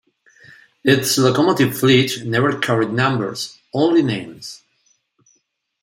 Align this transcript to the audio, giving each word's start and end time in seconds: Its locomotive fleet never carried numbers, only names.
Its 0.83 1.15
locomotive 1.19 1.77
fleet 1.77 2.25
never 2.25 2.57
carried 2.57 2.89
numbers, 2.91 3.59
only 3.71 4.01
names. 4.01 4.63